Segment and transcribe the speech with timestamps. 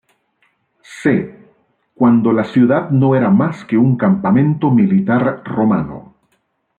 [1.03, 1.31] C,
[1.93, 6.15] cuando la ciudad no era más que un campamento militar romano.